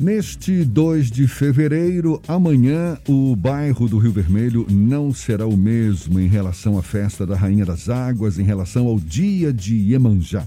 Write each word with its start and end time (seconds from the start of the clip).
Neste 0.00 0.64
2 0.64 1.10
de 1.10 1.28
fevereiro, 1.28 2.22
amanhã, 2.26 2.96
o 3.06 3.36
bairro 3.36 3.86
do 3.86 3.98
Rio 3.98 4.12
Vermelho 4.12 4.66
não 4.70 5.12
será 5.12 5.46
o 5.46 5.58
mesmo 5.58 6.18
em 6.18 6.26
relação 6.26 6.78
à 6.78 6.82
festa 6.82 7.26
da 7.26 7.36
Rainha 7.36 7.66
das 7.66 7.90
Águas, 7.90 8.38
em 8.38 8.42
relação 8.42 8.86
ao 8.86 8.98
dia 8.98 9.52
de 9.52 9.74
Iemanjá. 9.74 10.46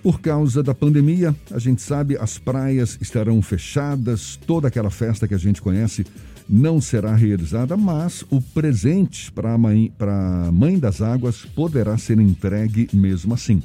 Por 0.00 0.20
causa 0.20 0.62
da 0.62 0.72
pandemia, 0.72 1.34
a 1.50 1.58
gente 1.58 1.82
sabe, 1.82 2.16
as 2.16 2.38
praias 2.38 2.96
estarão 3.00 3.42
fechadas, 3.42 4.38
toda 4.46 4.68
aquela 4.68 4.90
festa 4.90 5.26
que 5.26 5.34
a 5.34 5.38
gente 5.38 5.60
conhece 5.60 6.06
não 6.48 6.80
será 6.80 7.16
realizada, 7.16 7.76
mas 7.76 8.24
o 8.30 8.40
presente 8.40 9.32
para 9.32 9.54
a 9.54 9.58
mãe, 9.58 9.92
mãe 10.52 10.78
das 10.78 11.02
águas 11.02 11.44
poderá 11.44 11.98
ser 11.98 12.20
entregue 12.20 12.88
mesmo 12.92 13.34
assim. 13.34 13.60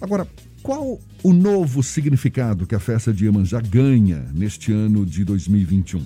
Agora, 0.00 0.26
qual 0.68 0.98
o 1.24 1.32
novo 1.32 1.82
significado 1.82 2.66
que 2.66 2.74
a 2.74 2.78
festa 2.78 3.10
de 3.10 3.24
Iemanjá 3.24 3.58
ganha 3.58 4.26
neste 4.34 4.70
ano 4.70 5.06
de 5.06 5.24
2021? 5.24 6.04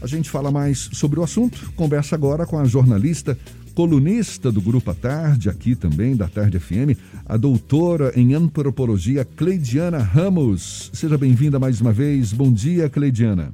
A 0.00 0.06
gente 0.06 0.30
fala 0.30 0.48
mais 0.48 0.88
sobre 0.92 1.18
o 1.18 1.24
assunto. 1.24 1.72
Conversa 1.72 2.14
agora 2.14 2.46
com 2.46 2.56
a 2.56 2.64
jornalista, 2.64 3.36
colunista 3.74 4.52
do 4.52 4.60
Grupo 4.60 4.92
à 4.92 4.94
Tarde, 4.94 5.50
aqui 5.50 5.74
também 5.74 6.14
da 6.14 6.28
Tarde 6.28 6.60
FM, 6.60 6.96
a 7.26 7.36
doutora 7.36 8.12
em 8.14 8.32
antropologia 8.32 9.24
Cleidiana 9.24 9.98
Ramos. 9.98 10.92
Seja 10.94 11.18
bem-vinda 11.18 11.58
mais 11.58 11.80
uma 11.80 11.90
vez. 11.90 12.32
Bom 12.32 12.52
dia, 12.52 12.88
Cleidiana. 12.88 13.52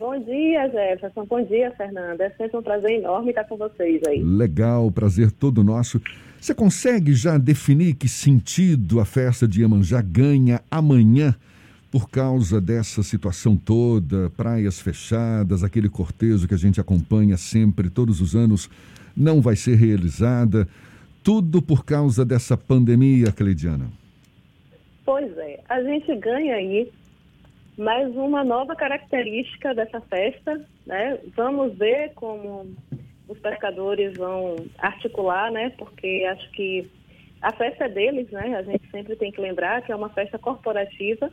Bom 0.00 0.18
dia, 0.18 0.68
Jefferson. 0.68 1.24
Bom 1.26 1.44
dia, 1.44 1.70
Fernanda. 1.76 2.24
É 2.24 2.30
sempre 2.30 2.56
um 2.56 2.62
prazer 2.62 2.98
enorme 2.98 3.28
estar 3.28 3.44
com 3.44 3.56
vocês 3.56 4.02
aí. 4.08 4.20
Legal, 4.20 4.90
prazer 4.90 5.30
todo 5.30 5.62
nosso. 5.62 6.00
Você 6.42 6.56
consegue 6.56 7.14
já 7.14 7.38
definir 7.38 7.94
que 7.94 8.08
sentido 8.08 8.98
a 8.98 9.04
festa 9.04 9.46
de 9.46 9.60
Iemanjá 9.60 10.02
ganha 10.02 10.60
amanhã 10.68 11.36
por 11.88 12.10
causa 12.10 12.60
dessa 12.60 13.00
situação 13.04 13.56
toda, 13.56 14.28
praias 14.30 14.80
fechadas, 14.80 15.62
aquele 15.62 15.88
cortejo 15.88 16.48
que 16.48 16.54
a 16.54 16.58
gente 16.58 16.80
acompanha 16.80 17.36
sempre, 17.36 17.88
todos 17.88 18.20
os 18.20 18.34
anos, 18.34 18.68
não 19.16 19.40
vai 19.40 19.54
ser 19.54 19.76
realizada, 19.76 20.66
tudo 21.22 21.62
por 21.62 21.84
causa 21.84 22.24
dessa 22.24 22.56
pandemia, 22.56 23.30
Cleidiana? 23.30 23.86
Pois 25.04 25.30
é, 25.38 25.60
a 25.68 25.80
gente 25.80 26.12
ganha 26.16 26.56
aí 26.56 26.90
mais 27.78 28.12
uma 28.16 28.42
nova 28.42 28.74
característica 28.74 29.72
dessa 29.76 30.00
festa, 30.00 30.60
né? 30.86 31.20
Vamos 31.36 31.78
ver 31.78 32.10
como 32.16 32.66
os 33.32 33.38
pescadores 33.38 34.16
vão 34.16 34.56
articular, 34.78 35.50
né? 35.50 35.70
Porque 35.76 36.24
acho 36.30 36.50
que 36.52 36.88
a 37.40 37.52
festa 37.52 37.86
é 37.86 37.88
deles, 37.88 38.30
né? 38.30 38.56
A 38.56 38.62
gente 38.62 38.88
sempre 38.90 39.16
tem 39.16 39.32
que 39.32 39.40
lembrar 39.40 39.82
que 39.82 39.90
é 39.90 39.96
uma 39.96 40.10
festa 40.10 40.38
corporativa 40.38 41.30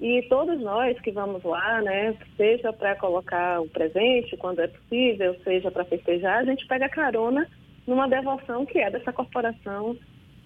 e 0.00 0.22
todos 0.28 0.60
nós 0.60 0.98
que 1.00 1.10
vamos 1.10 1.42
lá, 1.42 1.80
né? 1.82 2.14
Seja 2.36 2.72
para 2.72 2.94
colocar 2.94 3.60
o 3.60 3.68
presente 3.68 4.36
quando 4.36 4.60
é 4.60 4.68
possível, 4.68 5.34
seja 5.42 5.70
para 5.70 5.84
festejar, 5.84 6.38
a 6.38 6.44
gente 6.44 6.66
pega 6.66 6.88
carona 6.88 7.48
numa 7.86 8.08
devoção 8.08 8.64
que 8.64 8.78
é 8.78 8.90
dessa 8.90 9.12
corporação, 9.12 9.96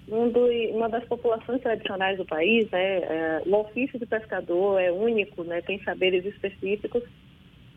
um 0.08 0.28
do, 0.30 0.46
uma 0.74 0.88
das 0.88 1.04
populações 1.04 1.60
tradicionais 1.60 2.16
do 2.16 2.24
país, 2.24 2.70
né? 2.70 2.98
É, 2.98 3.42
o 3.44 3.56
ofício 3.56 3.98
de 3.98 4.06
pescador 4.06 4.80
é 4.80 4.90
único, 4.90 5.44
né? 5.44 5.60
Tem 5.60 5.82
saberes 5.82 6.24
específicos 6.24 7.02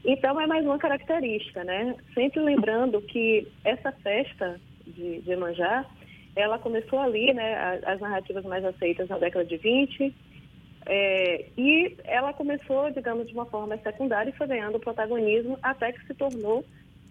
então, 0.06 0.40
é 0.40 0.48
mais 0.48 0.66
uma 0.66 0.78
característica, 0.78 1.64
né? 1.64 1.96
Sempre 2.14 2.40
lembrando 2.42 3.02
que 3.02 3.48
essa 3.64 3.92
festa 3.92 4.60
de, 4.86 5.22
de 5.22 5.32
ela 6.36 6.60
começou 6.60 7.00
ali, 7.00 7.34
né? 7.34 7.82
As 7.86 8.00
narrativas 8.00 8.44
mais 8.44 8.64
aceitas 8.64 9.10
na 9.10 9.18
década 9.18 9.46
de 9.46 9.58
20, 9.58 10.14
é, 10.86 11.46
e 11.58 11.98
ela 12.04 12.32
começou, 12.34 12.92
digamos, 12.92 13.28
de 13.28 13.34
uma 13.34 13.46
forma 13.46 13.78
secundária 13.78 14.30
e 14.30 14.38
foi 14.38 14.48
ganhando 14.48 14.80
protagonismo 14.80 15.58
até 15.62 15.92
que 15.92 16.06
se 16.06 16.14
tornou 16.14 16.64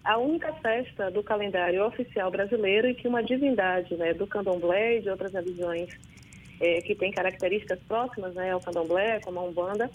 a 0.03 0.17
única 0.17 0.53
festa 0.53 1.11
do 1.11 1.21
calendário 1.21 1.85
oficial 1.85 2.31
brasileiro 2.31 2.87
em 2.87 2.93
que 2.93 3.07
uma 3.07 3.23
divindade 3.23 3.95
né, 3.95 4.13
do 4.13 4.27
candomblé 4.27 4.97
e 4.97 5.01
de 5.01 5.09
outras 5.09 5.33
religiões 5.33 5.89
é, 6.61 6.79
que 6.81 6.95
têm 6.95 7.11
características 7.11 7.79
próximas 7.87 8.33
né, 8.33 8.51
ao 8.51 8.61
candomblé, 8.61 9.19
como 9.19 9.39
a 9.39 9.43
Umbanda, 9.43 9.89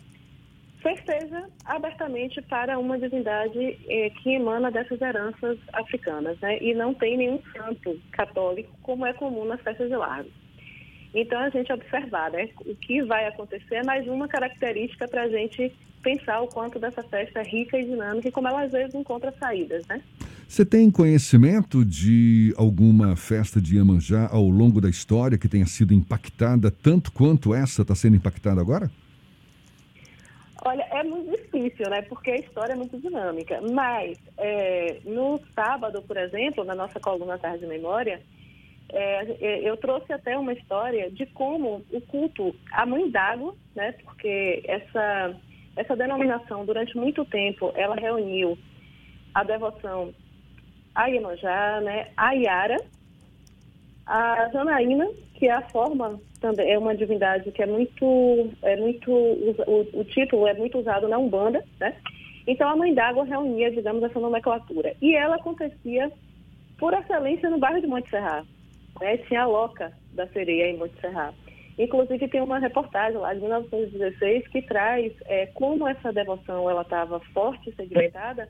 festeja 0.82 1.48
abertamente 1.64 2.40
para 2.42 2.78
uma 2.78 2.98
divindade 2.98 3.78
eh, 3.88 4.10
que 4.22 4.34
emana 4.34 4.70
dessas 4.70 5.00
heranças 5.00 5.58
africanas, 5.72 6.38
né? 6.40 6.58
E 6.60 6.74
não 6.74 6.94
tem 6.94 7.16
nenhum 7.16 7.40
santo 7.56 7.98
católico, 8.12 8.70
como 8.82 9.06
é 9.06 9.12
comum 9.12 9.44
nas 9.44 9.60
festas 9.60 9.88
de 9.88 9.96
largo. 9.96 10.30
Então, 11.14 11.40
a 11.40 11.50
gente 11.50 11.72
observar, 11.72 12.30
né? 12.30 12.48
O 12.64 12.74
que 12.76 13.02
vai 13.02 13.26
acontecer 13.26 13.76
é 13.76 13.84
mais 13.84 14.06
uma 14.06 14.28
característica 14.28 15.08
para 15.08 15.22
a 15.22 15.28
gente 15.28 15.72
pensar 16.02 16.40
o 16.40 16.48
quanto 16.48 16.78
dessa 16.78 17.02
festa 17.02 17.40
é 17.40 17.42
rica 17.42 17.78
e 17.78 17.84
dinâmica 17.84 18.28
e 18.28 18.32
como 18.32 18.48
ela 18.48 18.62
às 18.62 18.72
vezes 18.72 18.94
encontra 18.94 19.32
saídas, 19.38 19.86
né? 19.86 20.00
Você 20.48 20.64
tem 20.64 20.90
conhecimento 20.90 21.84
de 21.84 22.52
alguma 22.56 23.14
festa 23.14 23.60
de 23.60 23.76
Iemanjá 23.76 24.28
ao 24.32 24.48
longo 24.48 24.80
da 24.80 24.88
história 24.88 25.38
que 25.38 25.46
tenha 25.46 25.66
sido 25.66 25.94
impactada 25.94 26.70
tanto 26.70 27.12
quanto 27.12 27.54
essa 27.54 27.82
está 27.82 27.94
sendo 27.94 28.16
impactada 28.16 28.60
agora? 28.60 28.90
Olha, 30.62 30.82
é 30.90 31.02
muito 31.02 31.30
difícil, 31.30 31.88
né? 31.88 32.02
Porque 32.02 32.30
a 32.30 32.36
história 32.36 32.74
é 32.74 32.76
muito 32.76 32.98
dinâmica. 32.98 33.60
Mas 33.72 34.18
é, 34.36 35.00
no 35.04 35.40
sábado, 35.54 36.02
por 36.02 36.16
exemplo, 36.16 36.64
na 36.64 36.74
nossa 36.74 37.00
coluna 37.00 37.38
Tarde 37.38 37.60
de 37.60 37.66
Memória, 37.66 38.20
é, 38.92 39.36
é, 39.40 39.60
eu 39.68 39.76
trouxe 39.76 40.12
até 40.12 40.36
uma 40.36 40.52
história 40.52 41.10
de 41.10 41.24
como 41.26 41.84
o 41.90 42.00
culto 42.02 42.54
à 42.72 42.84
mãe 42.84 43.08
d'água, 43.10 43.54
né? 43.74 43.92
Porque 44.04 44.62
essa, 44.66 45.34
essa 45.76 45.96
denominação, 45.96 46.66
durante 46.66 46.96
muito 46.96 47.24
tempo, 47.24 47.72
ela 47.74 47.94
reuniu 47.94 48.58
a 49.34 49.42
devoção 49.42 50.12
a 50.94 51.06
Iemanjá, 51.06 51.80
né? 51.80 52.08
A 52.16 52.34
Iara, 52.34 52.76
a 54.06 54.50
Janaína, 54.52 55.08
que 55.40 55.46
é 55.46 55.52
a 55.52 55.62
forma 55.70 56.20
também 56.38 56.70
é 56.70 56.78
uma 56.78 56.94
divindade 56.94 57.50
que 57.50 57.62
é 57.62 57.66
muito 57.66 58.50
é 58.60 58.76
muito 58.76 59.10
o, 59.10 59.88
o 59.94 60.04
título 60.04 60.46
é 60.46 60.52
muito 60.52 60.78
usado 60.78 61.08
na 61.08 61.16
Umbanda, 61.16 61.64
né? 61.80 61.96
Então 62.46 62.68
a 62.68 62.76
Mãe 62.76 62.92
d'Água 62.92 63.24
reunia, 63.24 63.70
digamos, 63.70 64.02
essa 64.02 64.20
nomenclatura. 64.20 64.94
E 65.00 65.16
ela 65.16 65.36
acontecia 65.36 66.12
por 66.78 66.92
excelência 66.92 67.48
no 67.48 67.58
bairro 67.58 67.80
de 67.80 67.86
Monte 67.86 68.10
Serra. 68.10 68.44
Né? 69.00 69.16
Tinha 69.18 69.42
a 69.42 69.46
Loca 69.46 69.90
da 70.12 70.26
Sereia 70.28 70.68
em 70.70 70.76
Monte 70.76 71.00
Serra. 71.00 71.32
Inclusive 71.78 72.28
tem 72.28 72.42
uma 72.42 72.58
reportagem 72.58 73.18
lá 73.18 73.32
de 73.32 73.40
1916 73.40 74.46
que 74.48 74.60
traz 74.60 75.10
é, 75.24 75.46
como 75.46 75.88
essa 75.88 76.12
devoção 76.12 76.68
ela 76.68 76.82
estava 76.82 77.18
forte 77.32 77.70
e 77.70 77.74
segmentada, 77.74 78.46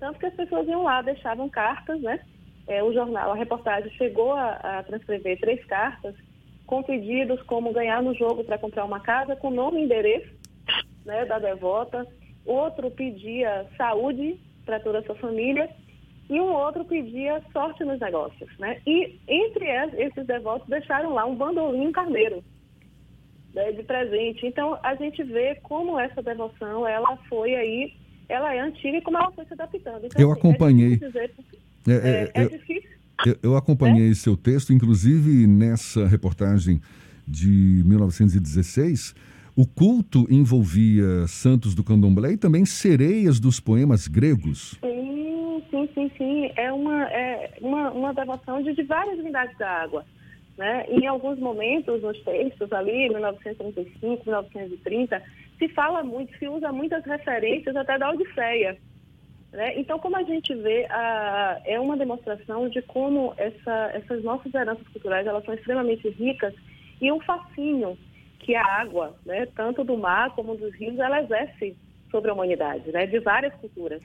tanto 0.00 0.18
que 0.18 0.26
as 0.26 0.34
pessoas 0.34 0.66
iam 0.66 0.82
lá, 0.82 1.02
deixavam 1.02 1.48
cartas, 1.48 2.00
né? 2.00 2.18
É, 2.66 2.82
o 2.82 2.92
jornal, 2.92 3.30
a 3.30 3.36
reportagem 3.36 3.90
chegou 3.92 4.32
a, 4.32 4.54
a 4.54 4.82
transcrever 4.82 5.38
três 5.38 5.64
cartas 5.66 6.16
com 6.66 6.82
pedidos 6.82 7.40
como 7.42 7.72
ganhar 7.72 8.02
no 8.02 8.14
jogo 8.14 8.44
para 8.44 8.58
comprar 8.58 8.84
uma 8.84 9.00
casa, 9.00 9.36
com 9.36 9.50
nome 9.50 9.80
e 9.80 9.84
endereço 9.84 10.32
né, 11.04 11.24
da 11.24 11.38
devota. 11.38 12.06
Outro 12.44 12.90
pedia 12.90 13.66
saúde 13.76 14.38
para 14.64 14.80
toda 14.80 14.98
a 14.98 15.02
sua 15.02 15.14
família 15.16 15.68
e 16.28 16.40
um 16.40 16.52
outro 16.52 16.84
pedia 16.84 17.42
sorte 17.52 17.84
nos 17.84 18.00
negócios. 18.00 18.50
Né? 18.58 18.80
E 18.86 19.18
entre 19.28 19.66
esses 19.98 20.26
devotos 20.26 20.68
deixaram 20.68 21.12
lá 21.12 21.24
um 21.24 21.34
bandolim 21.34 21.92
carneiro 21.92 22.42
né, 23.54 23.72
de 23.72 23.82
presente. 23.82 24.46
Então 24.46 24.78
a 24.82 24.94
gente 24.94 25.22
vê 25.22 25.56
como 25.62 25.98
essa 25.98 26.22
devoção 26.22 26.86
ela 26.86 27.16
foi 27.28 27.54
aí, 27.54 27.92
ela 28.28 28.54
é 28.54 28.60
antiga 28.60 28.96
e 28.96 29.02
como 29.02 29.18
ela 29.18 29.30
foi 29.32 29.44
se 29.44 29.52
adaptando. 29.52 30.06
Então, 30.06 30.20
eu 30.20 30.32
assim, 30.32 30.40
acompanhei. 30.40 31.00
É, 31.86 31.92
é, 31.92 32.30
é, 32.34 32.42
é 32.44 32.46
difícil 32.46 32.81
eu, 33.26 33.36
eu 33.42 33.56
acompanhei 33.56 34.10
é? 34.10 34.14
seu 34.14 34.36
texto, 34.36 34.72
inclusive 34.72 35.46
nessa 35.46 36.06
reportagem 36.06 36.80
de 37.26 37.82
1916. 37.84 39.14
O 39.54 39.66
culto 39.66 40.26
envolvia 40.30 41.26
santos 41.26 41.74
do 41.74 41.84
candomblé 41.84 42.32
e 42.32 42.36
também 42.38 42.64
sereias 42.64 43.38
dos 43.38 43.60
poemas 43.60 44.08
gregos. 44.08 44.78
Sim, 44.80 45.62
sim, 45.70 45.88
sim, 45.94 46.10
sim. 46.16 46.50
É 46.56 46.72
uma, 46.72 47.04
é 47.04 47.58
uma, 47.60 47.90
uma 47.90 48.14
devoção 48.14 48.62
de, 48.62 48.74
de 48.74 48.82
várias 48.82 49.16
divindades 49.16 49.56
da 49.58 49.68
água. 49.68 50.04
Né? 50.56 50.86
Em 50.88 51.06
alguns 51.06 51.38
momentos, 51.38 52.02
nos 52.02 52.18
textos 52.22 52.72
ali, 52.72 53.08
1935, 53.10 54.24
1930, 54.24 55.22
se 55.58 55.68
fala 55.68 56.02
muito, 56.02 56.36
se 56.38 56.48
usa 56.48 56.72
muitas 56.72 57.04
referências 57.04 57.76
até 57.76 57.98
da 57.98 58.10
Odisseia. 58.10 58.78
Né? 59.52 59.78
Então, 59.78 59.98
como 59.98 60.16
a 60.16 60.22
gente 60.22 60.54
vê, 60.54 60.86
a, 60.88 61.60
é 61.66 61.78
uma 61.78 61.96
demonstração 61.96 62.68
de 62.68 62.80
como 62.82 63.34
essa, 63.36 63.90
essas 63.92 64.24
nossas 64.24 64.52
heranças 64.54 64.88
culturais 64.88 65.26
elas 65.26 65.44
são 65.44 65.52
extremamente 65.52 66.08
ricas 66.08 66.54
e 67.00 67.12
o 67.12 67.20
fascínio 67.20 67.98
que 68.38 68.54
a 68.54 68.64
água, 68.64 69.14
né, 69.24 69.46
tanto 69.54 69.84
do 69.84 69.96
mar 69.96 70.34
como 70.34 70.56
dos 70.56 70.74
rios, 70.74 70.98
ela 70.98 71.22
exerce 71.22 71.76
sobre 72.10 72.30
a 72.30 72.34
humanidade, 72.34 72.90
né, 72.90 73.06
de 73.06 73.18
várias 73.20 73.54
culturas. 73.56 74.02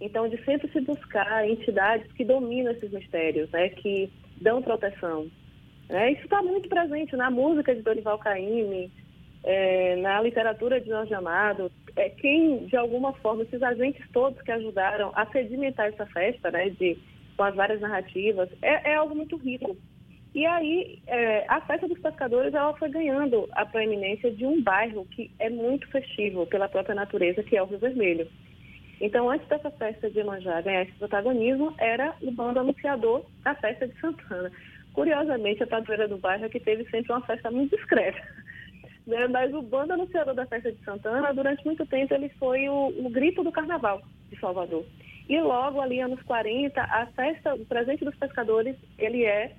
Então, 0.00 0.28
de 0.28 0.42
sempre 0.44 0.70
se 0.70 0.80
buscar 0.80 1.48
entidades 1.48 2.10
que 2.12 2.24
dominam 2.24 2.72
esses 2.72 2.90
mistérios, 2.90 3.50
né, 3.50 3.70
que 3.70 4.10
dão 4.40 4.62
proteção. 4.62 5.26
Né? 5.88 6.12
Isso 6.12 6.24
está 6.24 6.42
muito 6.42 6.68
presente 6.68 7.16
na 7.16 7.30
música 7.30 7.74
de 7.74 7.82
Dorival 7.82 8.18
Caymmi, 8.18 8.90
é, 9.46 9.94
na 9.96 10.20
literatura 10.20 10.80
de 10.80 10.88
Jorge 10.88 11.14
Amado, 11.14 11.70
é, 11.94 12.10
quem, 12.10 12.66
de 12.66 12.76
alguma 12.76 13.12
forma, 13.14 13.44
esses 13.44 13.62
agentes 13.62 14.04
todos 14.12 14.42
que 14.42 14.50
ajudaram 14.50 15.12
a 15.14 15.24
sedimentar 15.26 15.86
essa 15.86 16.04
festa, 16.06 16.50
né, 16.50 16.68
de, 16.70 16.98
com 17.36 17.44
as 17.44 17.54
várias 17.54 17.80
narrativas, 17.80 18.50
é, 18.60 18.90
é 18.90 18.96
algo 18.96 19.14
muito 19.14 19.36
rico. 19.36 19.76
E 20.34 20.44
aí, 20.44 20.98
é, 21.06 21.46
a 21.48 21.60
festa 21.60 21.86
dos 21.86 21.98
pescadores, 22.00 22.52
ela 22.52 22.76
foi 22.76 22.90
ganhando 22.90 23.48
a 23.52 23.64
proeminência 23.64 24.30
de 24.32 24.44
um 24.44 24.60
bairro 24.60 25.06
que 25.06 25.30
é 25.38 25.48
muito 25.48 25.88
festivo 25.90 26.44
pela 26.46 26.68
própria 26.68 26.94
natureza, 26.94 27.42
que 27.42 27.56
é 27.56 27.62
o 27.62 27.66
Rio 27.66 27.78
Vermelho. 27.78 28.28
Então, 29.00 29.30
antes 29.30 29.46
dessa 29.46 29.70
festa 29.70 30.10
de 30.10 30.18
Iemanjá 30.18 30.60
ganhar 30.60 30.82
esse 30.82 30.92
protagonismo, 30.92 31.72
era 31.78 32.14
o 32.20 32.30
bando 32.32 32.58
anunciador 32.58 33.24
da 33.44 33.54
festa 33.54 33.86
de 33.86 33.98
Santana. 34.00 34.50
Curiosamente, 34.92 35.62
a 35.62 35.66
padroeira 35.66 36.08
do 36.08 36.18
bairro 36.18 36.46
é 36.46 36.48
que 36.48 36.58
teve 36.58 36.84
sempre 36.90 37.12
uma 37.12 37.20
festa 37.20 37.50
muito 37.50 37.76
discreta. 37.76 38.20
Né? 39.06 39.28
Mas 39.28 39.52
o 39.54 39.62
bando 39.62 39.92
anunciador 39.92 40.34
da 40.34 40.46
festa 40.46 40.72
de 40.72 40.82
Santana, 40.84 41.32
durante 41.32 41.64
muito 41.64 41.86
tempo, 41.86 42.12
ele 42.12 42.28
foi 42.30 42.68
o, 42.68 42.88
o 42.88 43.10
grito 43.10 43.42
do 43.42 43.52
carnaval 43.52 44.02
de 44.30 44.38
Salvador. 44.40 44.84
E 45.28 45.40
logo 45.40 45.80
ali, 45.80 46.00
anos 46.00 46.22
40, 46.22 46.80
a 46.80 47.06
festa, 47.06 47.54
o 47.54 47.64
presente 47.66 48.04
dos 48.04 48.14
pescadores, 48.16 48.76
ele 48.98 49.24
é, 49.24 49.56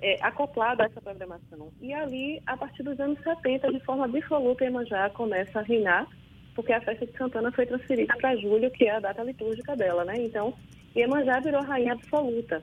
é 0.00 0.16
acoplado 0.24 0.82
a 0.82 0.86
essa 0.86 1.00
programação. 1.00 1.72
E 1.80 1.92
ali, 1.92 2.40
a 2.46 2.56
partir 2.56 2.82
dos 2.82 2.98
anos 3.00 3.18
70, 3.22 3.72
de 3.72 3.80
forma 3.80 4.04
absoluta, 4.04 4.64
Iemanjá 4.64 5.10
começa 5.10 5.60
a 5.60 5.62
reinar 5.62 6.06
porque 6.54 6.72
a 6.72 6.80
festa 6.80 7.06
de 7.06 7.16
Santana 7.16 7.50
foi 7.52 7.64
transferida 7.66 8.14
para 8.16 8.36
julho, 8.36 8.70
que 8.70 8.84
é 8.84 8.90
a 8.90 9.00
data 9.00 9.22
litúrgica 9.22 9.76
dela, 9.76 10.04
né? 10.04 10.14
Então, 10.18 10.52
Iemanjá 10.94 11.40
virou 11.40 11.62
rainha 11.62 11.92
absoluta. 11.92 12.62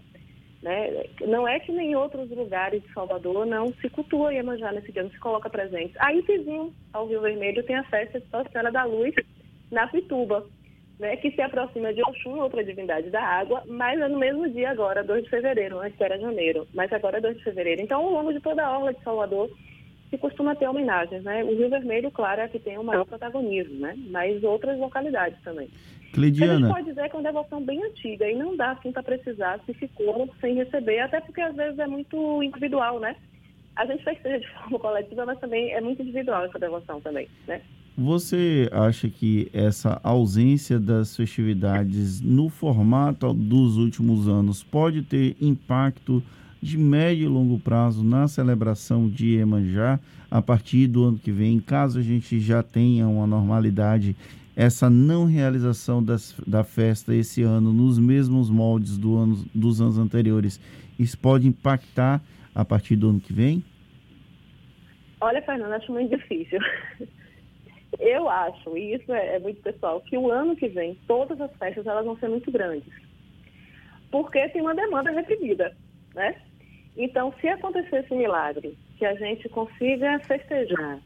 Né? 0.61 1.05
Não 1.21 1.47
é 1.47 1.59
que 1.59 1.71
nem 1.71 1.95
outros 1.95 2.29
lugares 2.31 2.81
de 2.81 2.91
Salvador 2.93 3.45
não 3.45 3.67
se 3.73 3.89
cultua 3.89 4.33
Iemanjá 4.33 4.71
nesse 4.71 4.91
dia, 4.91 5.03
não 5.03 5.11
se 5.11 5.19
coloca 5.19 5.49
presente. 5.49 5.93
Aí, 5.99 6.21
vizinho 6.21 6.73
ao 6.91 7.07
Rio 7.07 7.21
Vermelho, 7.21 7.63
tem 7.63 7.75
a 7.75 7.83
festa 7.83 8.19
de 8.19 8.27
Senhora 8.27 8.71
da 8.71 8.83
Luz 8.83 9.13
na 9.71 9.87
Pituba, 9.87 10.45
né? 10.99 11.15
que 11.17 11.31
se 11.31 11.41
aproxima 11.41 11.93
de 11.93 12.01
Oxum, 12.01 12.39
outra 12.39 12.63
divindade 12.63 13.09
da 13.11 13.21
água, 13.21 13.63
mas 13.67 13.99
é 13.99 14.07
no 14.07 14.17
mesmo 14.17 14.49
dia 14.49 14.71
agora, 14.71 15.03
2 15.03 15.25
de 15.25 15.29
fevereiro, 15.29 15.79
antes 15.79 15.99
era 16.01 16.19
janeiro, 16.19 16.67
mas 16.73 16.91
agora 16.91 17.17
é 17.17 17.21
2 17.21 17.37
de 17.37 17.43
fevereiro. 17.43 17.81
Então, 17.81 18.01
ao 18.01 18.11
longo 18.11 18.33
de 18.33 18.39
toda 18.39 18.65
a 18.65 18.77
orla 18.77 18.93
de 18.93 19.03
Salvador, 19.03 19.49
se 20.09 20.17
costuma 20.17 20.55
ter 20.55 20.67
homenagens, 20.67 21.23
né? 21.23 21.43
O 21.43 21.55
Rio 21.55 21.69
Vermelho, 21.69 22.09
claro, 22.11 22.41
é 22.41 22.47
que 22.47 22.59
tem 22.59 22.77
o 22.77 22.83
maior 22.83 23.05
protagonismo, 23.05 23.79
né? 23.79 23.95
Mas 24.09 24.43
outras 24.43 24.79
localidades 24.79 25.37
também. 25.43 25.69
Cleidiana. 26.13 26.53
A 26.53 26.57
gente 26.57 26.73
pode 26.73 26.85
dizer 26.87 27.09
que 27.09 27.15
é 27.15 27.19
uma 27.19 27.31
devoção 27.31 27.61
bem 27.61 27.83
antiga 27.83 28.29
e 28.29 28.35
não 28.35 28.55
dá 28.55 28.71
assim 28.71 28.91
para 28.91 29.03
precisar 29.03 29.59
se 29.65 29.73
ficou 29.73 30.29
sem 30.39 30.55
receber, 30.55 30.99
até 30.99 31.19
porque 31.19 31.41
às 31.41 31.55
vezes 31.55 31.77
é 31.77 31.87
muito 31.87 32.41
individual, 32.41 32.99
né? 32.99 33.15
A 33.75 33.85
gente 33.85 34.03
festeja 34.03 34.39
de 34.39 34.47
forma 34.53 34.79
coletiva, 34.79 35.25
mas 35.25 35.39
também 35.39 35.71
é 35.71 35.81
muito 35.81 36.01
individual 36.01 36.45
essa 36.45 36.57
devoção 36.57 37.01
também, 37.01 37.27
né? 37.47 37.61
Você 37.97 38.69
acha 38.71 39.09
que 39.09 39.49
essa 39.51 39.99
ausência 40.03 40.79
das 40.79 41.15
festividades 41.15 42.21
no 42.21 42.47
formato 42.47 43.33
dos 43.33 43.77
últimos 43.77 44.27
anos 44.27 44.63
pode 44.63 45.01
ter 45.01 45.35
impacto 45.41 46.23
de 46.61 46.77
médio 46.77 47.25
e 47.25 47.27
longo 47.27 47.59
prazo 47.59 48.03
na 48.03 48.27
celebração 48.27 49.09
de 49.09 49.35
Iemanjá 49.35 49.99
a 50.29 50.41
partir 50.41 50.87
do 50.87 51.03
ano 51.05 51.17
que 51.17 51.31
vem, 51.31 51.59
caso 51.59 51.99
a 51.99 52.01
gente 52.01 52.39
já 52.39 52.61
tenha 52.61 53.07
uma 53.07 53.25
normalidade, 53.25 54.15
essa 54.55 54.89
não 54.89 55.25
realização 55.25 56.03
das, 56.03 56.35
da 56.45 56.63
festa 56.63 57.13
esse 57.15 57.43
ano 57.43 57.71
nos 57.71 57.97
mesmos 57.97 58.49
moldes 58.49 58.97
do 58.97 59.15
ano, 59.15 59.45
dos 59.53 59.79
anos 59.79 59.97
anteriores, 59.97 60.59
isso 60.99 61.17
pode 61.17 61.47
impactar 61.47 62.21
a 62.53 62.65
partir 62.65 62.95
do 62.95 63.09
ano 63.09 63.19
que 63.19 63.31
vem? 63.31 63.63
Olha, 65.21 65.41
Fernando, 65.41 65.73
acho 65.73 65.91
muito 65.91 66.15
difícil. 66.15 66.59
Eu 67.99 68.29
acho, 68.29 68.77
e 68.77 68.95
isso 68.95 69.11
é, 69.13 69.35
é 69.35 69.39
muito 69.39 69.61
pessoal, 69.61 70.01
que 70.01 70.17
o 70.17 70.29
ano 70.29 70.55
que 70.55 70.67
vem 70.67 70.95
todas 71.07 71.39
as 71.39 71.51
festas 71.55 71.85
elas 71.87 72.05
vão 72.05 72.17
ser 72.17 72.27
muito 72.27 72.51
grandes. 72.51 72.91
Porque 74.11 74.47
tem 74.49 74.61
uma 74.61 74.75
demanda 74.75 75.09
reprimida, 75.11 75.75
né? 76.13 76.35
Então, 76.97 77.31
se 77.39 77.47
acontecer 77.47 77.97
esse 77.97 78.15
milagre, 78.15 78.75
que 78.97 79.05
a 79.05 79.13
gente 79.13 79.47
consiga 79.49 80.19
festejar, 80.19 80.99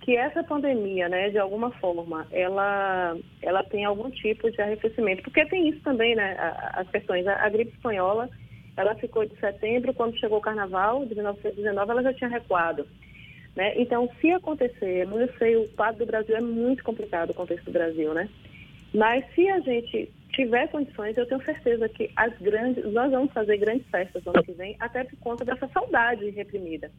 que 0.00 0.16
essa 0.16 0.42
pandemia, 0.42 1.08
né, 1.08 1.30
de 1.30 1.38
alguma 1.38 1.70
forma, 1.70 2.26
ela, 2.32 3.16
ela 3.40 3.62
tem 3.62 3.84
algum 3.84 4.10
tipo 4.10 4.50
de 4.50 4.60
arrefecimento, 4.60 5.22
porque 5.22 5.46
tem 5.46 5.68
isso 5.68 5.80
também, 5.82 6.16
né, 6.16 6.36
as 6.74 6.88
questões, 6.90 7.24
a, 7.26 7.36
a 7.36 7.48
gripe 7.48 7.72
espanhola, 7.72 8.28
ela 8.76 8.96
ficou 8.96 9.24
de 9.24 9.38
setembro, 9.38 9.94
quando 9.94 10.18
chegou 10.18 10.38
o 10.38 10.42
carnaval 10.42 11.06
de 11.06 11.14
1919, 11.14 11.90
ela 11.92 12.02
já 12.02 12.14
tinha 12.14 12.30
recuado. 12.30 12.84
Né? 13.54 13.74
Então, 13.76 14.10
se 14.20 14.30
acontecer, 14.32 15.06
eu 15.06 15.28
sei, 15.38 15.56
o 15.56 15.68
quadro 15.68 16.04
do 16.04 16.10
Brasil 16.10 16.34
é 16.36 16.40
muito 16.40 16.82
complicado, 16.82 17.30
o 17.30 17.34
contexto 17.34 17.66
do 17.66 17.72
Brasil, 17.72 18.12
né? 18.14 18.28
Mas 18.94 19.24
se 19.34 19.48
a 19.48 19.60
gente 19.60 20.10
tiver 20.32 20.68
condições, 20.68 21.16
eu 21.16 21.26
tenho 21.26 21.44
certeza 21.44 21.88
que 21.88 22.10
as 22.16 22.36
grandes, 22.38 22.84
nós 22.92 23.10
vamos 23.10 23.32
fazer 23.32 23.58
grandes 23.58 23.86
festas 23.88 24.24
no 24.24 24.30
ano 24.30 24.42
que 24.42 24.52
vem, 24.52 24.76
até 24.80 25.04
por 25.04 25.18
conta 25.18 25.44
dessa 25.44 25.68
saudade 25.68 26.28
reprimida. 26.30 26.90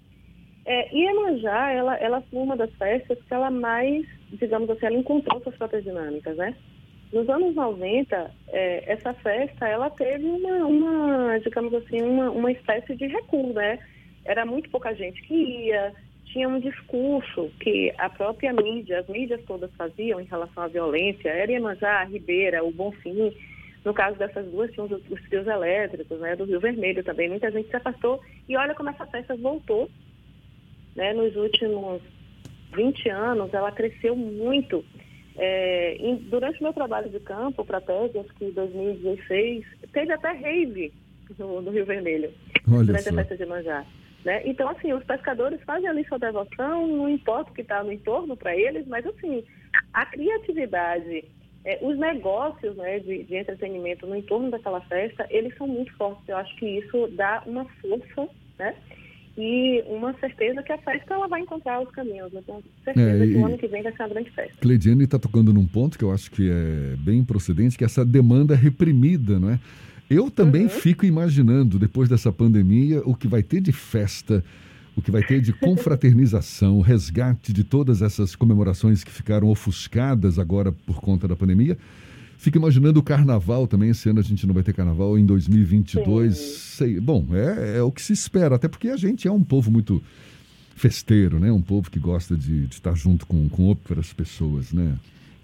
É, 0.65 0.95
e 0.95 1.01
Iemanjá, 1.03 1.71
ela, 1.71 1.95
ela 1.97 2.21
foi 2.21 2.39
uma 2.39 2.55
das 2.55 2.71
festas 2.75 3.17
que 3.21 3.33
ela 3.33 3.51
mais, 3.51 4.05
digamos 4.31 4.69
assim, 4.69 4.85
ela 4.85 4.95
encontrou 4.95 5.41
suas 5.41 5.55
próprias 5.57 5.83
dinâmicas, 5.83 6.37
né? 6.37 6.55
Nos 7.11 7.29
anos 7.29 7.53
90, 7.53 8.31
é, 8.47 8.91
essa 8.91 9.13
festa, 9.15 9.67
ela 9.67 9.89
teve 9.89 10.25
uma, 10.25 10.65
uma 10.65 11.39
digamos 11.39 11.73
assim, 11.73 12.01
uma, 12.01 12.31
uma 12.31 12.51
espécie 12.51 12.95
de 12.95 13.07
recuo, 13.07 13.53
né? 13.53 13.77
Era 14.25 14.45
muito 14.45 14.69
pouca 14.69 14.95
gente 14.95 15.21
que 15.23 15.35
ia, 15.35 15.93
tinha 16.33 16.49
um 16.49 16.59
discurso 16.59 17.51
que 17.59 17.93
a 17.99 18.09
própria 18.09 18.51
mídia, 18.51 18.99
as 18.99 19.07
mídias 19.07 19.39
todas 19.45 19.71
faziam 19.75 20.19
em 20.19 20.25
relação 20.25 20.63
à 20.63 20.67
violência, 20.67 21.29
era 21.29 21.51
Iemanjá, 21.51 22.03
Ribeira, 22.05 22.63
o 22.63 22.71
Bonfim, 22.71 23.31
no 23.85 23.93
caso 23.93 24.17
dessas 24.17 24.45
duas, 24.47 24.71
tinham 24.71 24.87
os, 24.87 25.11
os 25.11 25.21
trios 25.29 25.45
elétricos, 25.45 26.19
né, 26.19 26.35
do 26.35 26.45
Rio 26.45 26.59
Vermelho 26.59 27.03
também, 27.03 27.29
muita 27.29 27.51
gente 27.51 27.69
se 27.69 27.75
afastou, 27.75 28.19
e 28.49 28.57
olha 28.57 28.73
como 28.73 28.89
essa 28.89 29.05
festa 29.05 29.35
voltou, 29.35 29.89
né, 30.95 31.13
nos 31.13 31.35
últimos 31.35 32.01
20 32.75 33.09
anos, 33.09 33.53
ela 33.53 33.71
cresceu 33.71 34.15
muito. 34.15 34.83
É, 35.35 35.95
em, 35.95 36.15
durante 36.15 36.59
o 36.59 36.63
meu 36.63 36.73
trabalho 36.73 37.09
de 37.09 37.19
campo 37.19 37.63
para 37.63 37.77
a 37.77 37.81
tese, 37.81 38.17
acho 38.19 38.33
que 38.35 38.45
em 38.45 38.51
2016, 38.51 39.65
teve 39.91 40.13
até 40.13 40.31
rave 40.31 40.91
no, 41.37 41.61
no 41.61 41.71
Rio 41.71 41.85
Vermelho, 41.85 42.31
olha 42.67 42.85
durante 42.85 43.03
só. 43.03 43.09
a 43.11 43.13
festa 43.13 43.37
de 43.37 43.43
Iemanjá. 43.43 43.85
Né? 44.23 44.41
Então, 44.45 44.69
assim, 44.69 44.93
os 44.93 45.03
pescadores 45.03 45.61
fazem 45.63 45.87
ali 45.87 46.05
sua 46.07 46.17
devoção, 46.17 46.87
não 46.87 47.09
importa 47.09 47.51
o 47.51 47.53
que 47.53 47.61
está 47.61 47.83
no 47.83 47.91
entorno 47.91 48.37
para 48.37 48.55
eles, 48.55 48.87
mas, 48.87 49.05
assim, 49.05 49.43
a 49.93 50.05
criatividade, 50.05 51.25
é, 51.65 51.79
os 51.81 51.97
negócios 51.97 52.75
né, 52.77 52.99
de, 52.99 53.23
de, 53.23 53.35
entretenimento 53.35 54.07
no 54.07 54.15
entorno 54.15 54.49
daquela 54.49 54.81
festa, 54.81 55.27
eles 55.29 55.55
são 55.57 55.67
muito 55.67 55.93
fortes. 55.97 56.27
Eu 56.27 56.37
acho 56.37 56.55
que 56.55 56.65
isso 56.65 57.07
dá 57.15 57.43
uma 57.45 57.65
força, 57.81 58.29
né? 58.57 58.75
E 59.35 59.83
uma 59.87 60.13
certeza 60.19 60.61
que 60.61 60.71
a 60.71 60.77
festa 60.77 61.15
ela 61.15 61.27
vai 61.27 61.41
encontrar 61.41 61.81
os 61.81 61.89
caminhos. 61.89 62.31
Eu 62.31 62.43
tenho 62.43 62.63
certeza 62.83 63.23
é, 63.23 63.27
que 63.27 63.33
o 63.33 63.45
ano 63.45 63.57
que 63.57 63.67
vem 63.67 63.81
vai 63.81 63.91
ser 63.91 64.03
uma 64.03 64.09
grande 64.09 64.29
festa. 64.29 64.53
Cleidiane 64.61 65.05
está 65.05 65.17
tocando 65.17 65.51
num 65.51 65.65
ponto 65.65 65.97
que 65.97 66.03
eu 66.03 66.11
acho 66.11 66.29
que 66.29 66.51
é 66.51 66.95
bem 66.97 67.23
procedente, 67.25 67.75
que 67.75 67.83
é 67.83 67.87
essa 67.87 68.05
demanda 68.05 68.55
reprimida, 68.55 69.39
não 69.39 69.49
é? 69.49 69.59
Eu 70.09 70.29
também 70.29 70.63
uhum. 70.63 70.69
fico 70.69 71.05
imaginando, 71.05 71.79
depois 71.79 72.09
dessa 72.09 72.31
pandemia, 72.31 73.01
o 73.05 73.15
que 73.15 73.27
vai 73.27 73.41
ter 73.41 73.61
de 73.61 73.71
festa, 73.71 74.43
o 74.95 75.01
que 75.01 75.11
vai 75.11 75.23
ter 75.23 75.41
de 75.41 75.53
confraternização, 75.59 76.81
resgate 76.81 77.51
de 77.51 77.63
todas 77.63 78.01
essas 78.01 78.35
comemorações 78.35 79.03
que 79.03 79.11
ficaram 79.11 79.47
ofuscadas 79.47 80.37
agora 80.37 80.71
por 80.71 81.01
conta 81.01 81.27
da 81.27 81.35
pandemia. 81.35 81.77
Fico 82.37 82.57
imaginando 82.57 82.99
o 82.99 83.03
carnaval 83.03 83.67
também. 83.67 83.91
Esse 83.91 84.09
ano 84.09 84.19
a 84.19 84.23
gente 84.23 84.45
não 84.45 84.53
vai 84.53 84.63
ter 84.63 84.73
carnaval 84.73 85.17
em 85.17 85.25
2022. 85.25 86.37
Sei, 86.37 86.99
bom, 86.99 87.25
é, 87.31 87.77
é, 87.77 87.81
o 87.81 87.89
que 87.89 88.01
se 88.01 88.11
espera, 88.11 88.55
até 88.55 88.67
porque 88.67 88.89
a 88.89 88.97
gente 88.97 89.27
é 89.27 89.31
um 89.31 89.41
povo 89.41 89.71
muito 89.71 90.03
festeiro, 90.75 91.39
né? 91.39 91.51
Um 91.51 91.61
povo 91.61 91.89
que 91.89 91.99
gosta 91.99 92.35
de, 92.35 92.67
de 92.67 92.73
estar 92.73 92.93
junto 92.95 93.25
com, 93.25 93.47
com 93.47 93.63
outras 93.63 94.11
pessoas, 94.11 94.73
né? 94.73 94.95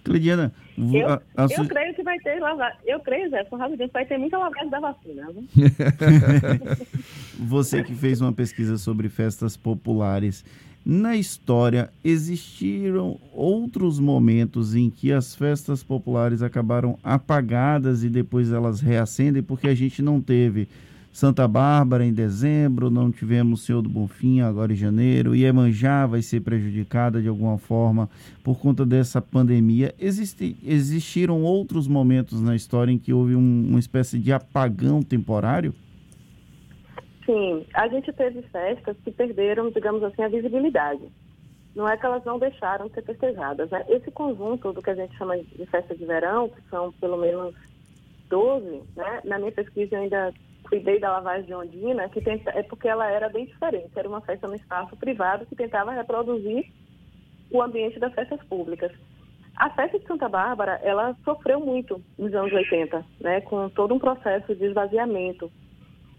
Cleidiana, 0.04 0.54
eu, 0.78 1.10
a, 1.10 1.22
a 1.36 1.46
eu 1.46 1.68
creio 1.68 1.94
que 1.94 2.04
vai 2.04 2.18
ter 2.20 2.40
lavagem. 2.40 2.80
Eu 2.86 3.00
creio, 3.00 3.30
Zé, 3.30 3.46
rapidinho, 3.52 3.90
vai 3.92 4.06
ter 4.06 4.18
muita 4.18 4.38
lavagem 4.38 4.70
da 4.70 4.80
vacina. 4.80 5.28
Você 7.40 7.84
que 7.84 7.94
fez 7.94 8.22
uma 8.22 8.34
pesquisa 8.34 8.78
sobre 8.78 9.10
festas 9.10 9.58
populares, 9.58 10.44
na 10.86 11.16
história 11.16 11.90
existiram 12.04 13.20
outros 13.34 14.00
momentos 14.00 14.74
em 14.74 14.90
que 14.90 15.12
as 15.12 15.36
festas 15.36 15.84
populares 15.84 16.42
acabaram 16.42 16.98
apagadas 17.04 18.04
e 18.04 18.10
depois 18.10 18.52
elas 18.52 18.80
reacendem 18.80 19.44
porque 19.44 19.68
a 19.68 19.76
gente 19.76 20.02
não 20.02 20.22
teve 20.22 20.70
Santa 21.12 21.48
Bárbara 21.48 22.06
em 22.06 22.14
dezembro, 22.14 22.90
não 22.90 23.12
tivemos 23.12 23.66
Senhor 23.66 23.82
do 23.82 23.90
Bonfim 23.90 24.42
agora 24.42 24.72
em 24.72 24.76
janeiro, 24.76 25.36
Iemanjá 25.36 26.06
vai 26.06 26.22
ser 26.22 26.42
prejudicada 26.42 27.22
de 27.22 27.28
alguma 27.28 27.58
forma 27.58 28.10
por 28.44 28.60
conta 28.60 28.86
dessa 28.86 29.22
pandemia. 29.22 29.94
Existe, 30.00 30.56
existiram 30.64 31.42
outros 31.44 31.88
momentos 31.88 32.42
na 32.42 32.56
história 32.56 32.92
em 32.92 32.98
que 32.98 33.12
houve 33.12 33.36
um, 33.36 33.66
uma 33.70 33.80
espécie 33.80 34.20
de 34.20 34.32
apagão 34.32 35.02
temporário? 35.02 35.74
Sim, 37.26 37.66
a 37.74 37.88
gente 37.88 38.12
teve 38.14 38.42
festas 38.44 38.98
que 39.04 39.12
perderam, 39.12 39.70
digamos 39.70 40.02
assim, 40.04 40.24
a 40.24 40.30
visibilidade. 40.30 41.02
não 41.76 41.88
é 41.88 41.96
que 41.96 42.06
elas 42.06 42.24
não 42.26 42.40
deixaram 42.40 42.88
de 42.88 42.94
ser 42.94 43.04
festejadas. 43.04 43.70
Né? 43.70 43.84
Esse 43.90 44.10
conjunto 44.12 44.74
do 44.74 44.82
que 44.82 44.90
a 44.90 44.96
gente 44.96 45.16
chama 45.18 45.38
de 45.38 45.66
festa 45.68 45.96
de 45.96 46.06
verão, 46.06 46.50
que 46.50 46.62
são 46.70 46.92
pelo 46.94 47.18
menos 47.18 47.54
12, 48.30 48.82
né? 48.96 49.22
na 49.26 49.38
minha 49.38 49.52
pesquisa 49.52 49.96
eu 49.96 50.02
ainda 50.02 50.34
cuidei 50.70 51.00
da 51.00 51.12
lavagem 51.12 51.46
de 51.46 51.54
Ondina, 51.54 52.08
que 52.10 52.22
tenta, 52.22 52.52
é 52.52 52.62
porque 52.62 52.88
ela 52.88 53.10
era 53.10 53.28
bem 53.28 53.46
diferente. 53.46 53.90
Era 53.96 54.08
uma 54.08 54.22
festa 54.22 54.48
no 54.48 54.56
espaço 54.56 54.96
privado 54.96 55.46
que 55.48 55.56
tentava 55.56 55.92
reproduzir 55.92 56.72
o 57.52 57.62
ambiente 57.62 58.00
das 58.00 58.14
festas 58.14 58.40
públicas. 58.44 58.92
A 59.56 59.72
festa 59.72 60.00
de 60.00 60.06
Santa 60.06 60.30
Bárbara, 60.30 60.80
ela 60.84 61.18
sofreu 61.26 61.60
muito 61.60 62.02
nos 62.18 62.34
anos 62.34 62.54
80, 62.54 63.04
né, 63.20 63.42
com 63.42 63.68
todo 63.70 63.96
um 63.96 64.00
processo 64.00 64.56
de 64.56 64.66
esvaziamento. 64.66 65.52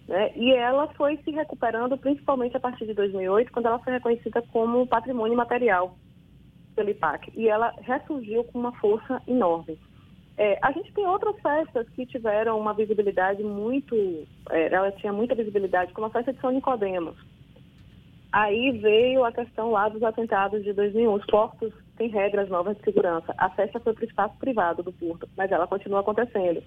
Né, 0.09 0.33
e 0.35 0.53
ela 0.53 0.89
foi 0.95 1.17
se 1.19 1.31
recuperando 1.31 1.97
principalmente 1.97 2.57
a 2.57 2.61
partir 2.61 2.87
de 2.87 2.93
2008, 2.93 3.53
quando 3.53 3.67
ela 3.67 3.79
foi 3.79 3.93
reconhecida 3.93 4.43
como 4.53 4.87
patrimônio 4.87 5.37
material 5.37 5.97
pelo 6.75 6.91
IPAC. 6.91 7.33
E 7.37 7.49
ela 7.49 7.73
ressurgiu 7.81 8.43
com 8.45 8.59
uma 8.59 8.73
força 8.73 9.23
enorme. 9.29 9.79
É, 10.41 10.59
a 10.63 10.73
gente 10.73 10.91
tem 10.95 11.07
outras 11.07 11.39
festas 11.43 11.87
que 11.91 12.07
tiveram 12.07 12.59
uma 12.59 12.73
visibilidade 12.73 13.43
muito, 13.43 13.95
é, 14.49 14.73
ela 14.73 14.91
tinha 14.93 15.13
muita 15.13 15.35
visibilidade, 15.35 15.93
como 15.93 16.07
a 16.07 16.11
festa 16.11 16.33
de 16.33 16.41
São 16.41 16.51
Nicodemos. 16.51 17.15
Aí 18.33 18.71
veio 18.79 19.23
a 19.23 19.33
questão 19.33 19.71
lá 19.71 19.91
dos 19.91 20.03
atentados 20.03 20.65
de 20.65 20.73
2001. 20.73 21.13
Os 21.13 21.27
portos 21.27 21.75
têm 21.99 22.09
regras 22.09 22.49
novas 22.49 22.75
de 22.79 22.85
segurança. 22.85 23.35
A 23.37 23.51
festa 23.51 23.79
foi 23.81 23.93
para 23.93 24.03
o 24.03 24.09
espaço 24.09 24.39
privado 24.39 24.83
do 24.83 24.91
porto, 24.95 25.29
mas 25.37 25.53
ela 25.53 25.67
continua 25.67 26.01
acontecendo. 26.01 26.63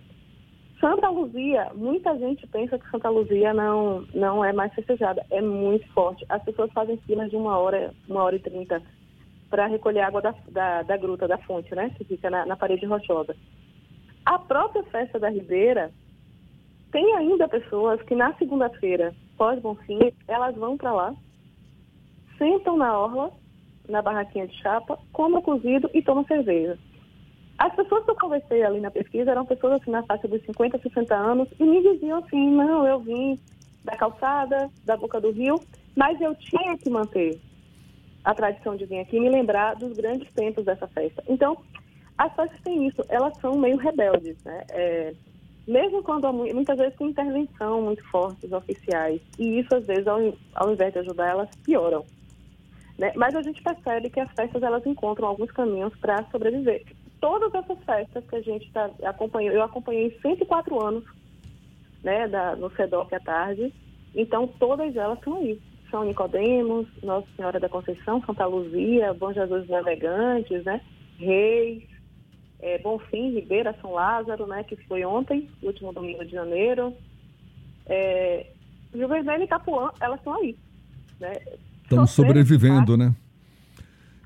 Santa 0.80 1.10
Luzia, 1.10 1.72
muita 1.74 2.16
gente 2.20 2.46
pensa 2.46 2.78
que 2.78 2.92
Santa 2.92 3.10
Luzia 3.10 3.56
não, 3.56 4.06
não 4.14 4.46
é 4.46 4.54
mais 4.54 4.72
festejada. 4.76 5.26
É 5.32 5.42
muito 5.42 5.92
forte. 5.94 6.24
As 6.30 6.44
pessoas 6.44 6.72
fazem 6.74 6.98
filas 7.08 7.32
de 7.32 7.36
uma 7.36 7.58
hora, 7.58 7.92
uma 8.08 8.22
hora 8.22 8.36
e 8.36 8.40
trinta 8.40 8.84
para 9.50 9.66
recolher 9.66 10.02
água 10.02 10.22
da, 10.22 10.36
da, 10.50 10.84
da, 10.84 10.98
gruta, 10.98 11.28
da 11.28 11.40
fonte, 11.40 11.74
né? 11.74 11.90
Que 11.98 12.04
fica 12.04 12.30
na, 12.30 12.46
na 12.46 12.56
parede 12.56 12.86
rochosa. 12.86 13.36
A 14.26 14.40
própria 14.40 14.84
festa 14.84 15.20
da 15.20 15.30
Ribeira 15.30 15.92
tem 16.92 17.16
ainda 17.16 17.48
pessoas 17.48 18.02
que 18.04 18.16
na 18.16 18.34
segunda-feira, 18.36 19.14
pós-Bonfim, 19.38 20.14
elas 20.28 20.56
vão 20.56 20.78
para 20.78 20.94
lá, 20.94 21.16
sentam 22.38 22.78
na 22.78 22.98
orla, 22.98 23.32
na 23.90 24.02
barraquinha 24.02 24.48
de 24.48 24.56
chapa, 24.62 24.98
comem 25.12 25.42
cozido 25.42 25.90
e 25.94 26.02
tomam 26.02 26.26
cerveja. 26.26 26.78
As 27.58 27.76
pessoas 27.76 28.04
que 28.06 28.12
eu 28.12 28.16
conversei 28.16 28.64
ali 28.64 28.80
na 28.80 28.92
pesquisa 28.92 29.32
eram 29.32 29.46
pessoas 29.46 29.82
assim 29.82 29.92
na 29.92 30.04
faixa 30.04 30.28
dos 30.28 30.44
50, 30.46 30.80
60 30.80 31.16
anos 31.16 31.48
e 31.60 31.64
me 31.64 31.82
diziam 31.82 32.20
assim, 32.20 32.50
não, 32.52 32.86
eu 32.86 33.00
vim 33.00 33.40
da 33.84 33.96
calçada, 33.96 34.70
da 34.86 34.96
boca 34.96 35.20
do 35.20 35.32
rio, 35.32 35.60
mas 35.96 36.20
eu 36.22 36.34
tinha 36.36 36.78
que 36.78 36.90
manter 36.90 37.40
a 38.24 38.34
tradição 38.34 38.76
de 38.76 38.86
vir 38.86 39.00
aqui 39.00 39.18
e 39.18 39.20
me 39.20 39.30
lembrar 39.30 39.76
dos 39.76 39.94
grandes 39.94 40.32
tempos 40.34 40.64
dessa 40.64 40.88
festa. 40.88 41.24
Então, 41.28 41.58
as 42.24 42.34
festas 42.36 42.62
têm 42.62 42.88
isso, 42.88 43.02
elas 43.10 43.38
são 43.40 43.58
meio 43.58 43.76
rebeldes, 43.76 44.42
né? 44.46 44.64
É, 44.72 45.14
mesmo 45.68 46.02
quando 46.04 46.32
muitas 46.32 46.78
vezes 46.78 46.96
tem 46.98 47.10
intervenção 47.10 47.82
muito 47.82 48.04
forte 48.10 48.42
dos 48.42 48.54
oficiais, 48.54 49.22
e 49.38 49.60
isso 49.60 49.76
às 49.76 49.86
vezes, 49.86 50.08
ao, 50.08 50.20
ao 50.56 50.72
invés 50.72 50.94
de 50.94 51.00
ajudar, 51.00 51.30
elas 51.30 51.50
pioram. 51.64 52.06
Né? 52.98 53.12
Mas 53.16 53.36
a 53.36 53.42
gente 53.42 53.62
percebe 53.62 54.10
que 54.10 54.20
as 54.20 54.32
festas 54.32 54.64
elas 54.64 54.86
encontram 54.86 55.28
alguns 55.28 55.52
caminhos 55.52 55.94
para 55.98 56.24
sobreviver. 56.32 56.84
Todas 57.20 57.54
essas 57.54 57.78
festas 57.84 58.24
que 58.26 58.36
a 58.36 58.42
gente 58.42 58.72
tá, 58.72 58.90
acompanhou, 59.04 59.54
eu 59.54 59.64
acompanhei 59.64 60.18
104 60.22 60.82
anos 60.82 61.04
né, 62.04 62.28
da, 62.28 62.56
no 62.56 62.70
CEDOC 62.72 63.16
à 63.16 63.20
tarde, 63.20 63.74
então 64.16 64.48
todas 64.48 64.96
elas 64.96 65.18
estão 65.18 65.38
aí. 65.38 65.60
São 65.90 66.06
Nicodemos, 66.06 66.88
Nossa 67.04 67.28
Senhora 67.36 67.60
da 67.60 67.70
Conceição, 67.70 68.22
Santa 68.26 68.46
Luzia, 68.46 69.14
Bom 69.14 69.32
Jesus 69.32 69.68
Navegantes, 69.70 70.64
né? 70.64 70.82
Reis, 71.20 71.93
é, 72.64 72.78
Bonfim, 72.78 73.34
Ribeira, 73.34 73.76
São 73.82 73.92
Lázaro, 73.92 74.48
né, 74.48 74.64
que 74.64 74.78
foi 74.88 75.04
ontem, 75.04 75.50
último 75.62 75.92
domingo 75.92 76.24
de 76.24 76.32
janeiro. 76.32 76.94
É, 77.86 78.48
Rio 78.96 79.10
Vermelho 79.10 79.42
e 79.42 79.46
Itapuã, 79.46 79.92
elas 80.00 80.18
estão 80.18 80.34
aí. 80.36 80.58
Né? 81.20 81.34
Estão 81.84 82.08
sobrevivendo, 82.08 82.96
né? 82.96 83.14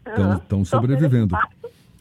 Estão 0.06 0.60
uhum. 0.60 0.66
sobrevivendo. 0.66 1.36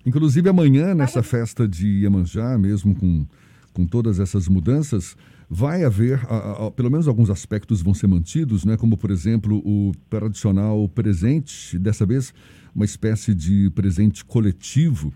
Inclusive 0.04 0.48
amanhã, 0.50 0.94
nessa 0.94 1.22
festa 1.22 1.66
de 1.66 2.02
Iemanjá, 2.02 2.58
mesmo 2.58 2.94
com, 2.94 3.26
com 3.72 3.86
todas 3.86 4.20
essas 4.20 4.46
mudanças, 4.46 5.16
vai 5.48 5.84
haver, 5.84 6.20
a, 6.28 6.66
a, 6.66 6.70
pelo 6.70 6.90
menos 6.90 7.08
alguns 7.08 7.30
aspectos 7.30 7.80
vão 7.80 7.94
ser 7.94 8.08
mantidos, 8.08 8.62
né? 8.64 8.76
como, 8.76 8.96
por 8.98 9.10
exemplo, 9.10 9.56
o 9.64 9.92
tradicional 10.10 10.86
presente, 10.90 11.78
dessa 11.78 12.04
vez 12.04 12.34
uma 12.74 12.84
espécie 12.84 13.34
de 13.34 13.70
presente 13.70 14.22
coletivo, 14.22 15.14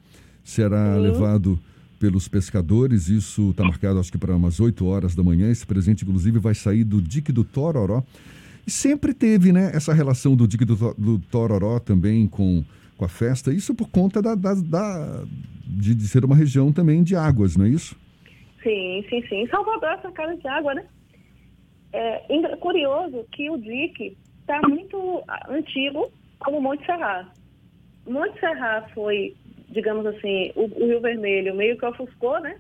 será 0.50 0.95
Sim. 0.95 1.00
levado 1.00 1.59
pelos 1.99 2.26
pescadores. 2.26 3.09
Isso 3.09 3.50
está 3.50 3.62
marcado, 3.62 4.00
acho 4.00 4.11
que, 4.11 4.19
para 4.19 4.35
umas 4.35 4.59
8 4.59 4.85
horas 4.87 5.14
da 5.14 5.23
manhã. 5.23 5.50
Esse 5.50 5.66
presente, 5.66 6.02
inclusive, 6.02 6.38
vai 6.38 6.54
sair 6.54 6.83
do 6.83 7.00
dique 7.00 7.30
do 7.30 7.45
Tororó. 7.45 8.02
E 8.66 8.71
sempre 8.71 9.12
teve 9.12 9.52
né, 9.52 9.71
essa 9.75 9.92
relação 9.92 10.35
do 10.35 10.49
dique 10.49 10.64
do, 10.64 10.95
do 10.95 11.19
Tororó 11.19 11.78
também 11.78 12.26
com, 12.26 12.64
com 12.97 13.04
a 13.04 13.09
festa. 13.09 13.52
Isso 13.52 13.75
por 13.75 13.88
conta 13.90 14.23
da, 14.23 14.35
da, 14.35 14.54
da 14.54 15.25
de, 15.66 15.95
de, 15.95 16.09
ser 16.09 16.25
uma 16.25 16.35
região 16.35 16.73
também 16.73 17.02
de 17.02 17.14
águas, 17.14 17.57
não 17.57 17.66
é 17.66 17.69
isso? 17.69 17.97
Sim, 18.62 19.04
sim, 19.09 19.23
sim. 19.28 19.47
Salvador 19.49 19.88
é 19.88 19.95
essa 19.95 20.11
cara 20.12 20.35
de 20.37 20.49
água, 20.49 20.75
né? 20.75 20.85
É 21.92 22.57
curioso 22.57 23.25
que 23.33 23.50
o 23.50 23.57
dique 23.57 24.16
está 24.40 24.61
muito 24.69 25.23
antigo 25.49 26.11
como 26.38 26.61
Monte 26.61 26.85
Serra. 26.87 27.28
Monte 28.07 28.38
Serra 28.38 28.88
foi 28.95 29.35
digamos 29.70 30.04
assim, 30.06 30.52
o, 30.54 30.64
o 30.64 30.86
Rio 30.86 31.00
Vermelho 31.00 31.54
meio 31.54 31.78
que 31.78 31.86
ofuscou, 31.86 32.40
né? 32.40 32.56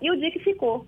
E 0.00 0.10
o 0.10 0.16
dique 0.16 0.38
ficou. 0.40 0.86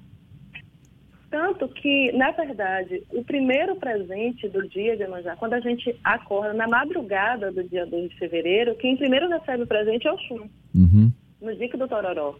Tanto 1.30 1.68
que, 1.68 2.10
na 2.12 2.30
verdade, 2.30 3.02
o 3.10 3.22
primeiro 3.22 3.76
presente 3.76 4.48
do 4.48 4.66
dia 4.66 4.96
de 4.96 5.02
Iemanjá, 5.02 5.36
quando 5.36 5.54
a 5.54 5.60
gente 5.60 5.94
acorda 6.02 6.54
na 6.54 6.66
madrugada 6.66 7.52
do 7.52 7.62
dia 7.64 7.84
2 7.84 8.10
de 8.10 8.18
fevereiro, 8.18 8.74
quem 8.76 8.96
primeiro 8.96 9.28
recebe 9.28 9.64
o 9.64 9.66
presente 9.66 10.06
é 10.06 10.12
o 10.12 10.18
Xum, 10.18 10.48
uhum. 10.74 11.12
no 11.42 11.54
dique 11.54 11.76
do 11.76 11.86
Tororó. 11.86 12.36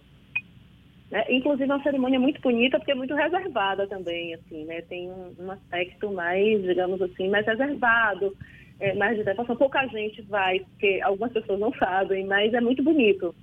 Né? 1.11 1.23
Inclusive, 1.29 1.71
é 1.71 1.75
uma 1.75 1.83
cerimônia 1.83 2.19
muito 2.19 2.41
bonita, 2.41 2.79
porque 2.79 2.93
é 2.93 2.95
muito 2.95 3.15
reservada 3.15 3.87
também, 3.87 4.35
assim, 4.35 4.65
né? 4.65 4.81
Tem 4.83 5.11
um, 5.11 5.35
um 5.39 5.51
aspecto 5.51 6.11
mais, 6.11 6.63
digamos 6.63 7.01
assim, 7.03 7.29
mais 7.29 7.47
reservado 7.47 8.35
é, 8.81 9.15
de 9.15 9.25
devoção. 9.25 9.57
Pouca 9.57 9.87
gente 9.89 10.23
vai, 10.23 10.61
porque 10.61 11.01
algumas 11.03 11.33
pessoas 11.33 11.59
não 11.59 11.73
sabem, 11.75 12.25
mas 12.27 12.53
é 12.55 12.61
muito 12.61 12.83
bonito. 12.83 13.35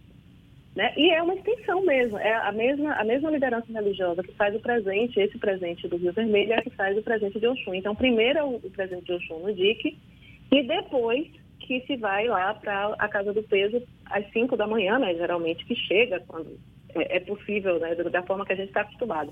Né? 0.76 0.94
E 0.98 1.10
é 1.10 1.22
uma 1.24 1.36
extensão 1.36 1.82
mesmo, 1.86 2.18
é 2.18 2.34
a 2.34 2.52
mesma, 2.52 2.94
a 2.96 3.04
mesma 3.06 3.32
liderança 3.32 3.72
religiosa 3.72 4.22
que 4.22 4.34
faz 4.34 4.54
o 4.54 4.60
presente, 4.60 5.20
esse 5.20 5.38
presente 5.38 5.88
do 5.88 5.96
Rio 5.96 6.12
Vermelho 6.12 6.52
é 6.52 6.62
que 6.62 6.70
faz 6.72 6.98
o 6.98 7.02
presente 7.02 7.40
de 7.40 7.48
Oxum. 7.48 7.74
Então, 7.74 7.96
primeiro 7.96 8.40
é 8.40 8.44
o, 8.44 8.56
o 8.56 8.72
presente 8.72 9.06
de 9.06 9.14
Oxum 9.14 9.40
no 9.40 9.54
DIC, 9.54 9.98
e 10.52 10.64
depois 10.64 11.28
que 11.60 11.82
se 11.88 11.96
vai 11.96 12.28
lá 12.28 12.54
para 12.54 12.94
a 13.00 13.08
Casa 13.08 13.34
do 13.34 13.42
Peso 13.42 13.82
às 14.06 14.30
5 14.32 14.58
da 14.58 14.68
manhã, 14.68 15.00
né, 15.00 15.16
geralmente, 15.16 15.66
que 15.66 15.76
chega 15.76 16.22
quando 16.28 16.60
é, 16.94 17.18
é 17.18 17.20
possível, 17.22 17.80
né, 17.80 17.96
da 17.96 18.24
forma 18.24 18.46
que 18.46 18.54
a 18.54 18.56
gente 18.56 18.68
está 18.68 18.82
acostumado. 18.82 19.32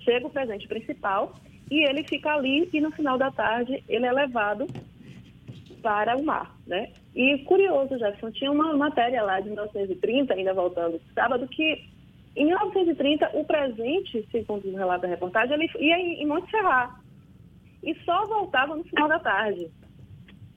Chega 0.00 0.26
o 0.26 0.30
presente 0.30 0.68
principal 0.68 1.34
e 1.70 1.82
ele 1.88 2.04
fica 2.04 2.30
ali 2.34 2.68
e 2.72 2.80
no 2.80 2.92
final 2.92 3.16
da 3.16 3.30
tarde 3.30 3.82
ele 3.88 4.04
é 4.04 4.12
levado 4.12 4.66
para 5.84 6.16
o 6.16 6.24
mar, 6.24 6.56
né? 6.66 6.88
E 7.14 7.44
curioso, 7.44 7.98
Jefferson, 7.98 8.30
tinha 8.30 8.50
uma 8.50 8.74
matéria 8.74 9.22
lá 9.22 9.38
de 9.38 9.48
1930, 9.48 10.32
ainda 10.32 10.54
voltando 10.54 10.98
sábado, 11.14 11.46
que 11.46 11.84
em 12.34 12.46
1930 12.46 13.30
o 13.34 13.44
presente, 13.44 14.26
segundo 14.32 14.66
o 14.66 14.74
relato 14.74 15.02
da 15.02 15.08
reportagem, 15.08 15.54
ele 15.54 15.70
ia 15.78 16.22
em 16.22 16.26
Monte 16.26 16.50
Serrat 16.50 16.90
e 17.82 17.94
só 18.06 18.26
voltava 18.26 18.74
no 18.74 18.82
final 18.84 19.06
da 19.10 19.18
tarde. 19.18 19.68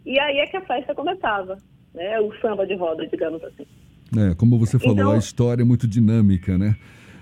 E 0.06 0.18
aí 0.18 0.38
é 0.38 0.48
que 0.48 0.56
a 0.56 0.66
festa 0.66 0.96
começava, 0.96 1.58
né? 1.94 2.22
O 2.22 2.34
samba 2.40 2.66
de 2.66 2.76
roda, 2.76 3.06
digamos 3.06 3.44
assim. 3.44 3.66
É, 4.18 4.34
como 4.34 4.58
você 4.58 4.80
falou, 4.80 4.96
então, 4.96 5.12
a 5.12 5.18
história 5.18 5.62
é 5.62 5.66
muito 5.66 5.86
dinâmica, 5.86 6.58
né? 6.58 6.78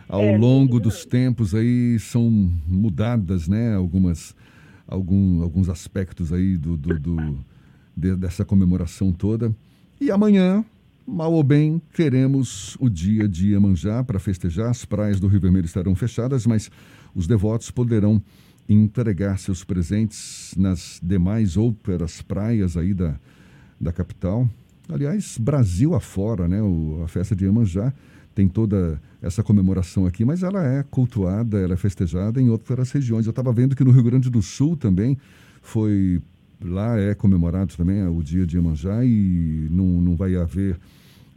Ao 0.07 0.21
é, 0.21 0.37
longo 0.37 0.79
dos 0.79 1.03
tempos 1.03 1.55
aí 1.55 1.97
são 1.97 2.29
mudadas, 2.67 3.47
né? 3.47 3.73
Algumas, 3.73 4.35
algum, 4.87 5.41
alguns 5.41 5.69
aspectos 5.69 6.31
aí 6.31 6.55
do, 6.55 6.77
do, 6.77 6.99
do 6.99 7.45
de, 7.95 8.15
dessa 8.15 8.43
comemoração 8.43 9.11
toda. 9.11 9.55
E 9.99 10.11
amanhã, 10.11 10.63
mal 11.07 11.31
ou 11.31 11.43
bem, 11.43 11.81
teremos 11.93 12.75
o 12.79 12.89
dia 12.89 13.27
de 13.27 13.51
Iemanjá 13.51 14.03
para 14.03 14.19
festejar. 14.19 14.69
As 14.69 14.83
praias 14.83 15.19
do 15.19 15.27
Rio 15.27 15.39
Vermelho 15.39 15.65
estarão 15.65 15.95
fechadas, 15.95 16.45
mas 16.45 16.69
os 17.13 17.27
devotos 17.27 17.71
poderão 17.71 18.21
entregar 18.67 19.37
seus 19.37 19.63
presentes 19.63 20.53
nas 20.57 20.99
demais 21.01 21.55
outras 21.55 22.21
praias 22.21 22.75
aí 22.75 22.93
da, 22.93 23.19
da 23.79 23.91
capital. 23.91 24.49
Aliás, 24.89 25.37
Brasil 25.37 25.93
afora, 25.93 26.47
né? 26.47 26.61
O, 26.61 27.01
a 27.03 27.07
festa 27.07 27.35
de 27.35 27.45
Iemanjá 27.45 27.93
tem 28.33 28.47
toda 28.47 29.01
essa 29.21 29.41
comemoração 29.41 30.05
aqui, 30.05 30.25
mas 30.25 30.43
ela 30.43 30.63
é 30.63 30.83
cultuada, 30.83 31.57
ela 31.57 31.73
é 31.73 31.77
festejada 31.77 32.41
em 32.41 32.49
outras 32.49 32.91
regiões. 32.91 33.25
Eu 33.25 33.29
estava 33.29 33.53
vendo 33.53 33.75
que 33.75 33.83
no 33.83 33.91
Rio 33.91 34.03
Grande 34.03 34.29
do 34.29 34.41
Sul 34.41 34.75
também 34.75 35.17
foi 35.61 36.21
lá 36.69 36.99
é 36.99 37.13
comemorado 37.13 37.75
também 37.75 38.05
o 38.07 38.21
dia 38.21 38.45
de 38.45 38.57
Iemanjá 38.57 39.03
e 39.03 39.67
não, 39.69 39.85
não 40.01 40.15
vai 40.15 40.35
haver. 40.35 40.77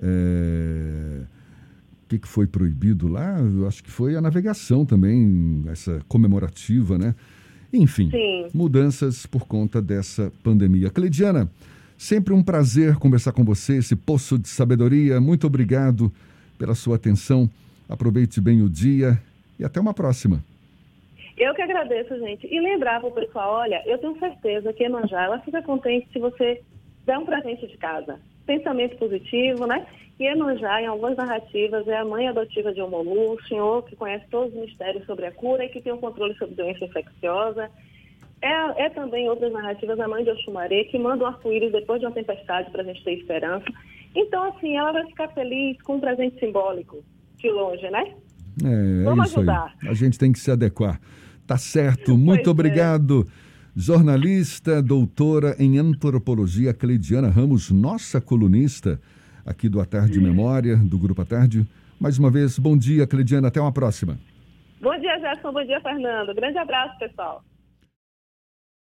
É, 0.01 1.23
o 2.05 2.09
que, 2.09 2.19
que 2.19 2.29
foi 2.29 2.47
proibido 2.47 3.07
lá? 3.07 3.39
Eu 3.39 3.67
acho 3.67 3.85
que 3.85 3.91
foi 3.91 4.17
a 4.17 4.21
navegação 4.21 4.87
também, 4.87 5.63
essa 5.69 6.01
comemorativa, 6.09 6.97
né? 6.97 7.15
Enfim, 7.73 8.11
Sim. 8.11 8.49
mudanças 8.55 9.27
por 9.27 9.47
conta 9.47 9.83
dessa 9.83 10.33
pandemia. 10.43 10.89
Cleidiana, 10.89 11.51
sempre 11.99 12.33
um 12.33 12.43
prazer 12.43 12.97
conversar 12.97 13.33
com 13.33 13.45
você, 13.45 13.77
esse 13.77 13.95
poço 13.95 14.39
de 14.39 14.49
sabedoria. 14.49 15.21
Muito 15.21 15.47
obrigado 15.47 16.11
pela 16.59 16.75
sua 16.75 16.97
atenção. 16.97 17.51
Aproveite 17.89 18.41
bem 18.41 18.63
o 18.63 18.71
dia 18.71 19.21
e 19.59 19.65
até 19.65 19.79
uma 19.81 19.93
próxima. 19.93 20.43
Eu 21.39 21.55
que 21.55 21.63
agradeço, 21.63 22.19
gente. 22.19 22.47
E 22.53 22.61
lembrar 22.61 23.01
para 23.01 23.09
o 23.09 23.13
pessoal, 23.13 23.55
olha, 23.61 23.81
eu 23.87 23.97
tenho 23.99 24.19
certeza 24.19 24.73
que 24.73 24.83
Emanjá, 24.83 25.25
ela 25.25 25.39
fica 25.41 25.63
contente 25.63 26.09
se 26.13 26.19
você 26.19 26.61
der 27.07 27.17
um 27.17 27.25
presente 27.25 27.67
de 27.67 27.77
casa. 27.79 28.19
Pensamento 28.45 28.97
positivo, 28.97 29.67
né? 29.67 29.87
E 30.19 30.27
Emanjá, 30.27 30.83
em 30.83 30.87
algumas 30.87 31.17
narrativas, 31.17 31.87
é 31.87 31.97
a 31.97 32.05
mãe 32.05 32.27
adotiva 32.27 32.73
de 32.73 32.83
Omolu, 32.83 33.35
o 33.35 33.43
senhor 33.45 33.85
que 33.85 33.95
conhece 33.95 34.27
todos 34.31 34.53
os 34.53 34.61
mistérios 34.61 35.07
sobre 35.07 35.27
a 35.27 35.33
cura 35.33 35.65
e 35.65 35.69
que 35.69 35.81
tem 35.81 35.93
o 35.93 35.97
um 35.97 36.01
controle 36.01 36.35
sobre 36.37 36.57
doença 36.57 36.85
infecciosa. 36.85 37.71
É, 38.43 38.87
é, 38.87 38.91
também 38.91 39.29
outras 39.29 39.53
narrativas 39.53 39.99
a 39.99 40.09
mãe 40.09 40.25
de 40.25 40.31
Oxumaré, 40.31 40.85
que 40.85 40.99
manda 40.99 41.23
o 41.23 41.27
um 41.27 41.31
arco-íris 41.31 41.71
depois 41.71 42.01
de 42.01 42.07
uma 42.07 42.13
tempestade 42.13 42.71
para 42.71 42.83
a 42.83 42.85
gente 42.85 43.03
ter 43.05 43.13
esperança. 43.13 43.67
Então, 44.15 44.43
assim, 44.45 44.77
ela 44.77 44.91
vai 44.91 45.07
ficar 45.07 45.29
feliz 45.29 45.81
com 45.83 45.97
um 45.97 46.01
presente 46.01 46.39
simbólico 46.41 47.05
de 47.37 47.49
longe, 47.51 47.89
né? 47.91 48.13
É, 48.65 49.03
é 49.03 49.05
Vamos 49.05 49.33
ajudar. 49.33 49.73
Aí. 49.83 49.89
A 49.89 49.95
gente 49.95 50.19
tem 50.19 50.33
que 50.33 50.39
se 50.39 50.51
adequar. 50.51 51.01
Tá 51.49 51.57
certo. 51.57 52.17
Muito 52.17 52.45
pois 52.45 52.47
é. 52.47 52.51
obrigado. 52.51 53.27
É. 53.45 53.49
Jornalista, 53.75 54.83
doutora 54.83 55.57
em 55.59 55.79
antropologia, 55.79 56.75
Cleidiana 56.75 57.29
Ramos, 57.29 57.71
nossa 57.71 58.21
colunista 58.21 59.01
aqui 59.47 59.67
do 59.69 59.81
A 59.81 59.87
Tarde 59.87 60.21
Memória, 60.21 60.77
do 60.77 60.99
Grupo 60.99 61.23
A 61.23 61.25
Tarde. 61.25 61.67
Mais 61.99 62.19
uma 62.19 62.31
vez, 62.31 62.59
bom 62.59 62.77
dia, 62.77 63.07
Cleidiana. 63.07 63.49
Até 63.49 63.61
uma 63.61 63.73
próxima. 63.73 64.19
Bom 64.83 64.99
dia, 65.01 65.19
Gerson. 65.21 65.53
Bom 65.53 65.65
dia, 65.65 65.81
Fernando. 65.81 66.35
Grande 66.35 66.59
abraço, 66.59 66.99
pessoal. 66.99 67.43